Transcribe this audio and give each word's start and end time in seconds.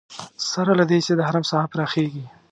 سره 0.51 0.71
له 0.79 0.85
دې 0.89 0.99
چې 1.05 1.11
د 1.15 1.19
حرم 1.27 1.43
ساحه 1.51 1.67
پراخېږي. 1.73 2.25